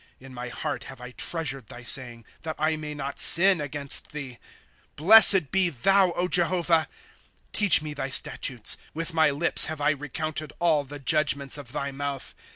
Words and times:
In 0.19 0.33
my 0.33 0.49
heart 0.49 0.85
have 0.85 0.99
I 0.99 1.11
treasured 1.11 1.67
thy 1.67 1.83
saying, 1.83 2.25
That 2.41 2.55
I 2.57 2.75
may 2.75 2.95
not 2.95 3.19
sin 3.19 3.61
against 3.61 4.13
thee. 4.13 4.39
Blessed 4.95 5.51
be 5.51 5.69
thou, 5.69 6.25
Jehovah! 6.27 6.87
Teach 7.53 7.83
me 7.83 7.93
thy 7.93 8.09
statutes. 8.09 8.77
With 8.95 9.13
my 9.13 9.29
lips 9.29 9.65
have 9.65 9.79
I 9.79 9.91
recounted 9.91 10.53
All 10.57 10.85
the 10.85 10.97
judgments 10.97 11.55
of 11.55 11.71
thy 11.71 11.91
mouth. 11.91 12.33